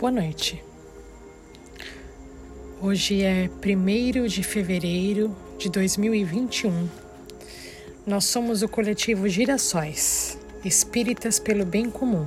[0.00, 0.64] Boa noite.
[2.80, 6.88] Hoje é 1 de fevereiro de 2021.
[8.06, 12.26] Nós somos o coletivo Girassóis, espíritas pelo bem comum.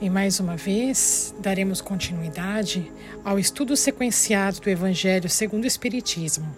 [0.00, 2.90] E mais uma vez, daremos continuidade
[3.22, 6.56] ao estudo sequenciado do Evangelho segundo o Espiritismo.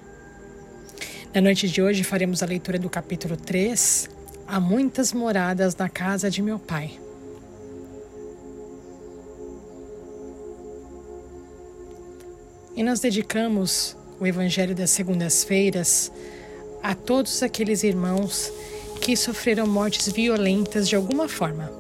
[1.34, 4.10] Na noite de hoje faremos a leitura do capítulo 3,
[4.50, 6.98] Há muitas moradas na casa de meu pai.
[12.74, 16.10] E nós dedicamos o Evangelho das segundas-feiras
[16.82, 18.50] a todos aqueles irmãos
[19.02, 21.70] que sofreram mortes violentas de alguma forma.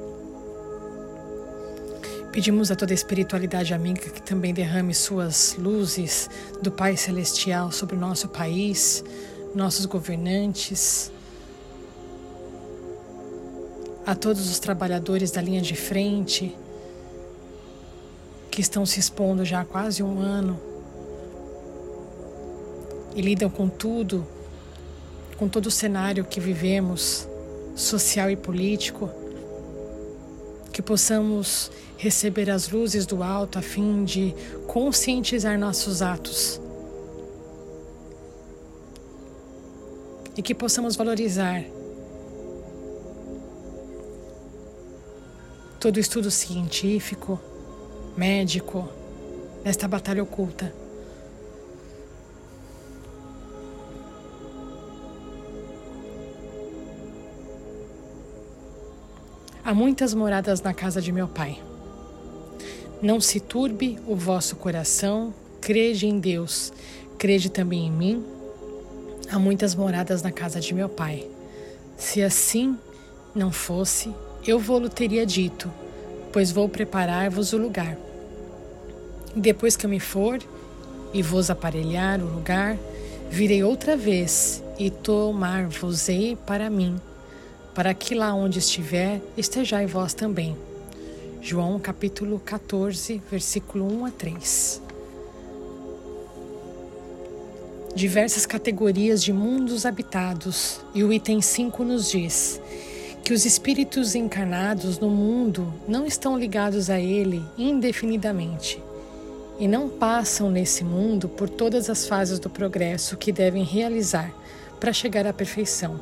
[2.30, 6.28] Pedimos a toda a espiritualidade amiga que também derrame suas luzes
[6.60, 9.02] do Pai Celestial sobre o nosso país,
[9.54, 11.10] nossos governantes,
[14.08, 16.56] a todos os trabalhadores da linha de frente
[18.50, 20.58] que estão se expondo já há quase um ano
[23.14, 24.26] e lidam com tudo,
[25.36, 27.28] com todo o cenário que vivemos,
[27.76, 29.10] social e político,
[30.72, 34.34] que possamos receber as luzes do alto a fim de
[34.66, 36.58] conscientizar nossos atos
[40.34, 41.62] e que possamos valorizar
[45.80, 47.40] todo estudo científico,
[48.16, 48.88] médico,
[49.64, 50.74] nesta batalha oculta.
[59.64, 61.62] Há muitas moradas na casa de meu pai.
[63.00, 66.72] Não se turbe o vosso coração, crede em Deus,
[67.18, 68.24] crede também em mim.
[69.30, 71.28] Há muitas moradas na casa de meu pai.
[71.96, 72.76] Se assim
[73.34, 74.12] não fosse,
[74.48, 75.70] eu vou-lo teria dito,
[76.32, 77.98] pois vou preparar-vos o lugar.
[79.36, 80.38] Depois que eu me for
[81.12, 82.78] e vos aparelhar o lugar,
[83.30, 86.98] virei outra vez e tomar-vos-ei para mim,
[87.74, 90.56] para que lá onde estiver estejai vós também.
[91.42, 94.82] João capítulo 14, versículo 1 a 3.
[97.94, 102.60] Diversas categorias de mundos habitados, e o item 5 nos diz:
[103.28, 108.82] que os espíritos encarnados no mundo não estão ligados a ele indefinidamente
[109.58, 114.32] e não passam nesse mundo por todas as fases do progresso que devem realizar
[114.80, 116.00] para chegar à perfeição.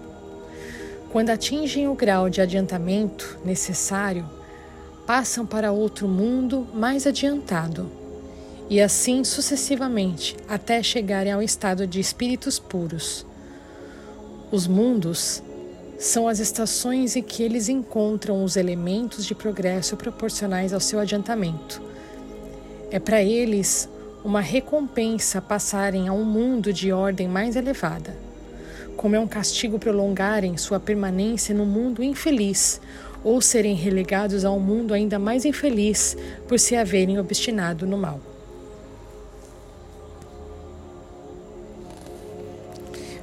[1.10, 4.24] Quando atingem o grau de adiantamento necessário,
[5.04, 7.90] passam para outro mundo mais adiantado,
[8.70, 13.26] e assim sucessivamente até chegarem ao estado de espíritos puros.
[14.52, 15.42] Os mundos
[15.98, 21.80] são as estações em que eles encontram os elementos de progresso proporcionais ao seu adiantamento.
[22.90, 23.88] É para eles
[24.24, 28.14] uma recompensa passarem a um mundo de ordem mais elevada,
[28.96, 32.80] como é um castigo prolongarem sua permanência no mundo infeliz
[33.24, 38.20] ou serem relegados a um mundo ainda mais infeliz por se haverem obstinado no mal.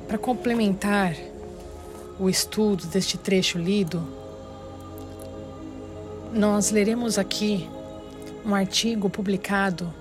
[0.07, 1.15] Para complementar
[2.19, 4.05] o estudo deste trecho lido,
[6.33, 7.69] nós leremos aqui
[8.45, 9.93] um artigo publicado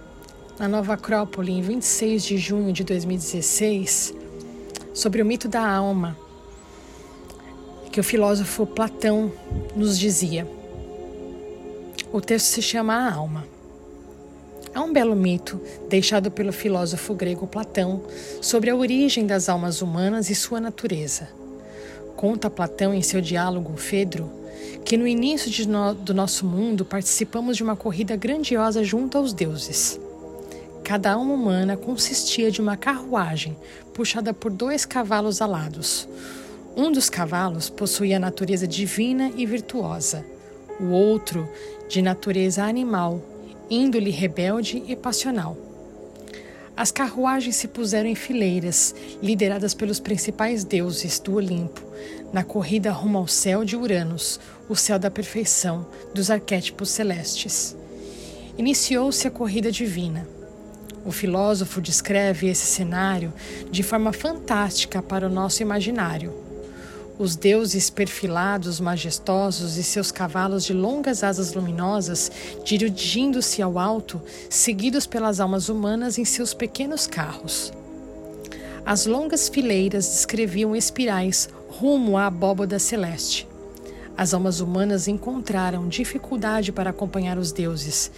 [0.59, 4.15] na Nova Acrópole em 26 de junho de 2016
[4.95, 6.17] sobre o mito da alma,
[7.91, 9.33] que o filósofo Platão
[9.75, 10.47] nos dizia.
[12.12, 13.44] O texto se chama A Alma.
[14.75, 18.03] Há um belo mito deixado pelo filósofo grego Platão
[18.41, 21.41] sobre a origem das almas humanas e sua natureza.
[22.22, 24.31] Conta Platão em seu diálogo Fedro
[24.84, 29.99] que no início no, do nosso mundo participamos de uma corrida grandiosa junto aos deuses.
[30.84, 33.56] Cada alma humana consistia de uma carruagem
[33.93, 36.08] puxada por dois cavalos alados.
[36.76, 40.25] Um dos cavalos possuía natureza divina e virtuosa,
[40.79, 41.49] o outro
[41.88, 43.20] de natureza animal,
[43.69, 45.71] índole rebelde e passional.
[46.82, 48.93] As carruagens se puseram em fileiras,
[49.23, 51.81] lideradas pelos principais deuses do Olimpo,
[52.32, 57.76] na corrida rumo ao céu de Uranus, o céu da perfeição dos arquétipos celestes.
[58.58, 60.26] Iniciou-se a corrida divina.
[61.06, 63.32] O filósofo descreve esse cenário
[63.70, 66.34] de forma fantástica para o nosso imaginário.
[67.19, 72.32] Os deuses perfilados, majestosos e seus cavalos de longas asas luminosas
[72.64, 77.73] dirigindo-se ao alto, seguidos pelas almas humanas em seus pequenos carros.
[78.85, 83.47] As longas fileiras descreviam espirais rumo à abóboda celeste.
[84.17, 88.11] as almas humanas encontraram dificuldade para acompanhar os deuses,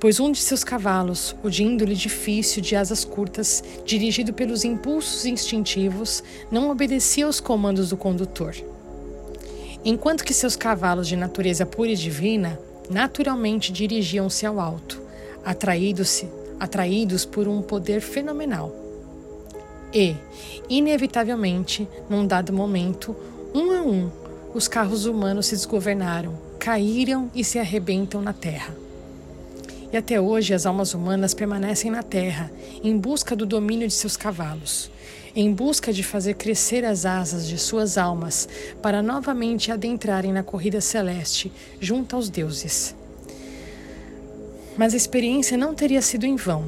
[0.00, 5.26] pois um de seus cavalos, o de índole difícil, de asas curtas, dirigido pelos impulsos
[5.26, 8.56] instintivos, não obedecia aos comandos do condutor.
[9.84, 12.58] Enquanto que seus cavalos de natureza pura e divina
[12.88, 15.00] naturalmente dirigiam-se ao alto,
[15.44, 16.24] atraídos,
[16.58, 18.74] atraídos por um poder fenomenal.
[19.92, 20.16] E,
[20.68, 23.14] inevitavelmente, num dado momento,
[23.54, 24.10] um a um,
[24.54, 28.74] os carros humanos se desgovernaram, caíram e se arrebentam na terra.
[29.92, 32.50] E até hoje as almas humanas permanecem na terra,
[32.82, 34.90] em busca do domínio de seus cavalos,
[35.34, 38.48] em busca de fazer crescer as asas de suas almas
[38.80, 42.94] para novamente adentrarem na corrida celeste junto aos deuses.
[44.76, 46.64] Mas a experiência não teria sido em vão.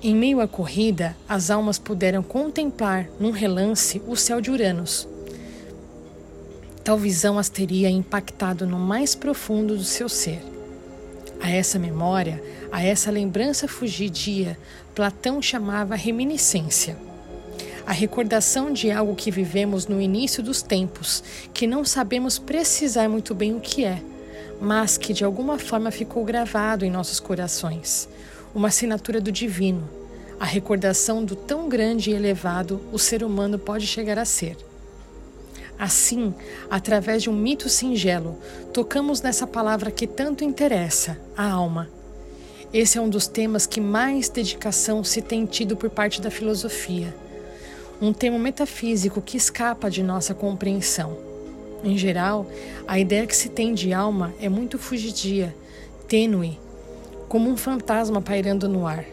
[0.00, 5.08] Em meio à corrida, as almas puderam contemplar, num relance, o céu de Uranus.
[6.84, 10.53] Tal visão as teria impactado no mais profundo do seu ser.
[11.44, 12.42] A essa memória,
[12.72, 14.58] a essa lembrança fugidia,
[14.94, 16.96] Platão chamava reminiscência.
[17.86, 23.34] A recordação de algo que vivemos no início dos tempos, que não sabemos precisar muito
[23.34, 24.02] bem o que é,
[24.58, 28.08] mas que de alguma forma ficou gravado em nossos corações.
[28.54, 29.86] Uma assinatura do divino,
[30.40, 34.56] a recordação do tão grande e elevado o ser humano pode chegar a ser.
[35.78, 36.34] Assim,
[36.70, 38.38] através de um mito singelo,
[38.72, 41.88] tocamos nessa palavra que tanto interessa, a alma.
[42.72, 47.14] Esse é um dos temas que mais dedicação se tem tido por parte da filosofia.
[48.00, 51.16] Um tema metafísico que escapa de nossa compreensão.
[51.84, 52.46] Em geral,
[52.86, 55.54] a ideia que se tem de alma é muito fugidia,
[56.08, 56.58] tênue,
[57.28, 59.04] como um fantasma pairando no ar.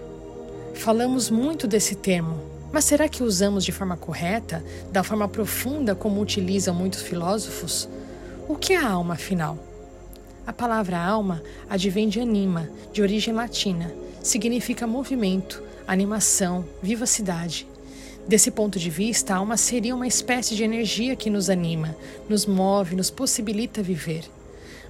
[0.73, 2.39] Falamos muito desse termo,
[2.71, 7.89] mas será que usamos de forma correta, da forma profunda como utilizam muitos filósofos?
[8.47, 9.57] O que é a alma, afinal?
[10.45, 13.91] A palavra alma advém de anima, de origem latina.
[14.23, 17.67] Significa movimento, animação, vivacidade.
[18.27, 21.95] Desse ponto de vista, a alma seria uma espécie de energia que nos anima,
[22.29, 24.23] nos move, nos possibilita viver.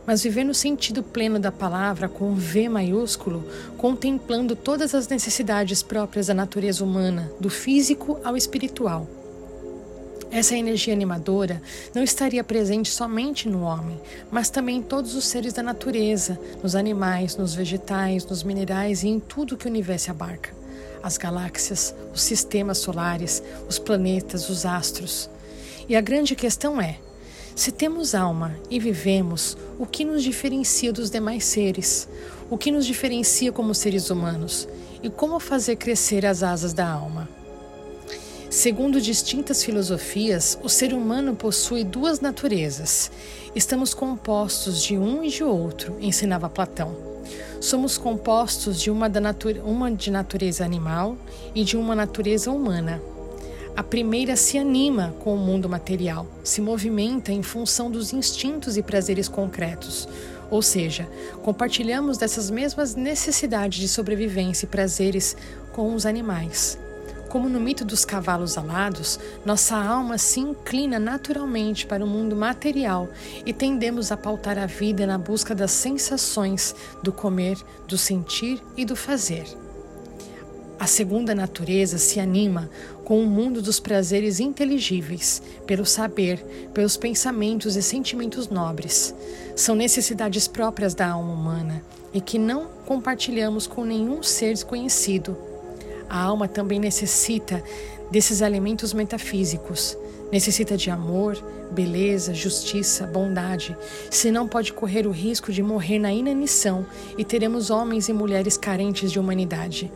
[0.06, 6.27] Mas viver no sentido pleno da palavra, com V maiúsculo, contemplando todas as necessidades próprias
[6.27, 9.07] da natureza humana, do físico ao espiritual.
[10.31, 11.62] Essa energia animadora
[11.94, 14.00] não estaria presente somente no homem,
[14.31, 19.09] mas também em todos os seres da natureza, nos animais, nos vegetais, nos minerais e
[19.09, 20.62] em tudo que o universo abarca
[21.03, 25.30] as galáxias, os sistemas solares, os planetas, os astros.
[25.88, 27.00] E a grande questão é:
[27.56, 32.07] se temos alma e vivemos, o que nos diferencia dos demais seres?
[32.50, 34.68] O que nos diferencia como seres humanos?
[35.03, 37.27] E como fazer crescer as asas da alma?
[38.50, 43.09] Segundo distintas filosofias, o ser humano possui duas naturezas.
[43.56, 46.94] Estamos compostos de um e de outro, ensinava Platão.
[47.62, 49.09] Somos compostos de uma,
[49.63, 51.15] uma de natureza animal
[51.56, 53.01] e de uma natureza humana.
[53.76, 58.84] A primeira se anima com o mundo material, se movimenta em função dos instintos e
[58.84, 60.10] prazeres concretos,
[60.50, 61.08] ou seja,
[61.42, 65.38] compartilhamos dessas mesmas necessidades de sobrevivência e prazeres
[65.72, 66.78] com os animais.
[67.30, 73.08] Como no mito dos cavalos alados, nossa alma se inclina naturalmente para o mundo material
[73.46, 78.84] e tendemos a pautar a vida na busca das sensações, do comer, do sentir e
[78.84, 79.46] do fazer.
[80.82, 82.68] A segunda natureza se anima
[83.12, 86.39] com o mundo dos prazeres inteligíveis, pelo saber,
[86.74, 89.13] pelos pensamentos e sentimentos nobres.
[89.53, 95.36] São necessidades próprias da alma humana e que não compartilhamos com nenhum ser desconhecido
[96.10, 97.62] a alma também necessita
[98.10, 99.98] desses alimentos metafísicos.
[100.32, 101.41] Necessita de amor,
[101.72, 103.75] beleza, justiça, bondade,
[104.10, 106.86] senão pode correr o risco de morrer na inanição
[107.18, 109.91] e teremos homens e mulheres carentes de humanidade.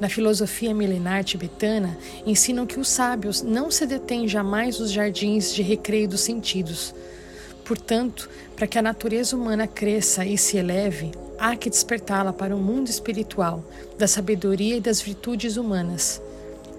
[0.00, 1.96] Na filosofia milenar tibetana,
[2.26, 6.94] ensinam que os sábios não se detêm jamais nos jardins de recreio dos sentidos.
[7.64, 12.58] Portanto, para que a natureza humana cresça e se eleve, há que despertá-la para o
[12.58, 13.64] mundo espiritual,
[13.96, 16.20] da sabedoria e das virtudes humanas.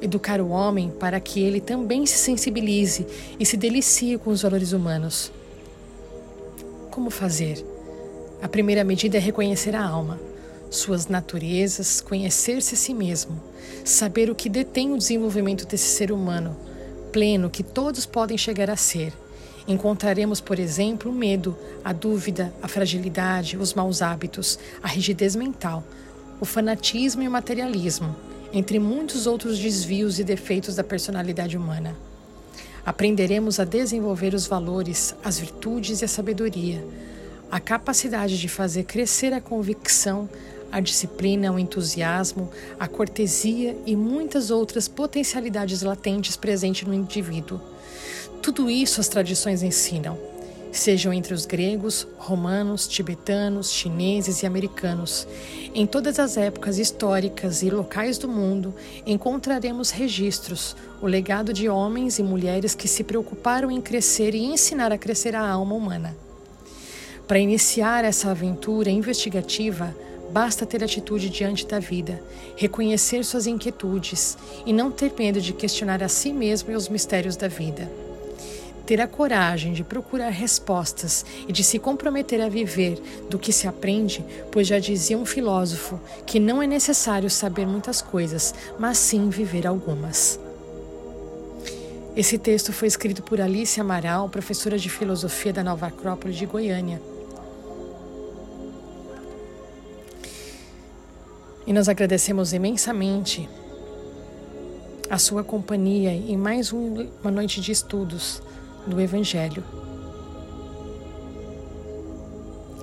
[0.02, 3.08] Educar o homem para que ele também se sensibilize
[3.40, 5.32] e se delicie com os valores humanos.
[6.92, 7.66] Como fazer?
[8.42, 10.20] A primeira medida é reconhecer a alma,
[10.76, 13.42] suas naturezas, conhecer-se a si mesmo,
[13.86, 16.56] saber o que detém o desenvolvimento desse ser humano,
[17.12, 19.14] pleno que todos podem chegar a ser
[19.68, 25.84] Encontraremos, por exemplo, o medo, a dúvida, a fragilidade, os maus hábitos, a rigidez mental,
[26.40, 28.14] o fanatismo e o materialismo,
[28.52, 31.96] entre muitos outros desvios e defeitos da personalidade humana.
[32.86, 36.86] Aprenderemos a desenvolver os valores, as virtudes e a sabedoria,
[37.50, 40.28] a capacidade de fazer crescer a convicção,
[40.74, 42.50] a disciplina, o entusiasmo,
[42.80, 47.62] a cortesia e muitas outras potencialidades latentes presentes no indivíduo.
[48.42, 50.18] Tudo isso as tradições ensinam
[50.72, 55.28] sejam entre os gregos, romanos, tibetanos, chineses e americanos.
[55.74, 58.74] Em todas as épocas históricas e locais do mundo,
[59.06, 64.92] encontraremos registros, o legado de homens e mulheres que se preocuparam em crescer e ensinar
[64.92, 66.16] a crescer a alma humana.
[67.28, 69.96] Para iniciar essa aventura investigativa,
[70.34, 72.22] basta ter atitude diante da vida,
[72.58, 74.36] reconhecer suas inquietudes
[74.66, 77.90] e não ter medo de questionar a si mesmo e os mistérios da vida
[78.86, 83.68] ter a coragem de procurar respostas e de se comprometer a viver do que se
[83.68, 89.30] aprende, pois já dizia um filósofo que não é necessário saber muitas coisas, mas sim
[89.30, 90.40] viver algumas.
[92.16, 97.13] Esse texto foi escrito por Alice Amaral, professora de filosofia da Nova Acrópole de Goiânia.
[101.66, 103.50] E nós agradecemos imensamente
[105.10, 108.42] a sua companhia em mais uma noite de estudos
[108.86, 109.64] do Evangelho.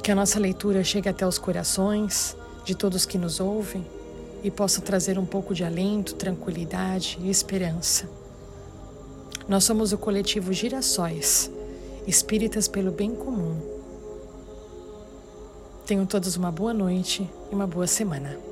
[0.03, 3.85] Que a nossa leitura chegue até os corações de todos que nos ouvem
[4.43, 8.09] e possa trazer um pouco de alento, tranquilidade e esperança.
[9.47, 11.51] Nós somos o coletivo Girassóis,
[12.07, 13.61] espíritas pelo bem comum.
[15.85, 18.50] Tenham todos uma boa noite e uma boa semana.